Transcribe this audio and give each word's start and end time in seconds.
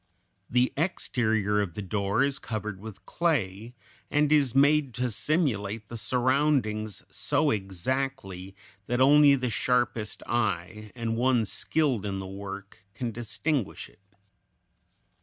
The 0.49 0.73
exterior 0.77 1.61
of 1.61 1.75
the 1.75 1.81
door 1.83 2.23
is 2.23 2.39
covered 2.39 2.79
with 2.79 3.05
clay, 3.05 3.75
and 4.09 4.31
is 4.31 4.55
made 4.55 4.95
to 4.95 5.11
simulate 5.11 5.89
the 5.89 5.95
surroundings 5.95 7.03
so 7.11 7.51
exactly 7.51 8.55
that 8.87 8.99
only 8.99 9.35
the 9.35 9.51
sharpest 9.51 10.23
eye, 10.25 10.89
and 10.95 11.15
one 11.17 11.45
skilled 11.45 12.03
in 12.03 12.17
the 12.17 12.25
work, 12.25 12.83
can 12.95 13.11
distinguish 13.11 13.89
it. 13.89 13.99